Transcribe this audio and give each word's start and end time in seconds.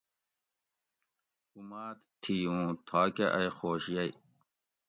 اُماد 1.55 1.97
تھی 2.21 2.35
اُوں 2.49 2.65
تھاکہ 2.87 3.27
ائی 3.37 3.49
خوش 3.57 3.83
یئی 3.95 4.11